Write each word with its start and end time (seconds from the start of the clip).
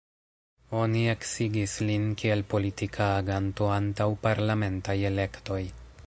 Oni 0.83 1.01
eksigis 1.11 1.75
lin 1.89 2.07
kiel 2.21 2.41
politika 2.53 3.09
aganto 3.17 3.67
antaŭ 3.77 4.07
parlamentaj 4.27 4.97
elektoj. 5.11 5.61